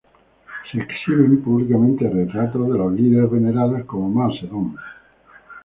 Se 0.71 0.79
exhiben 0.79 1.43
públicamente 1.43 2.09
retratos 2.09 2.67
de 2.71 2.75
los 2.75 2.91
líderes 2.91 3.29
venerados, 3.29 3.85
como 3.85 4.09
Mao 4.09 4.31
Zedong. 4.35 4.75